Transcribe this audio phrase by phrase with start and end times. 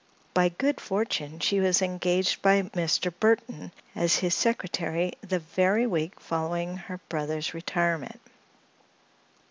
[0.33, 3.13] By good fortune she was engaged by Mr.
[3.19, 8.19] Burthon as his secretary the very week following her brother's retirement.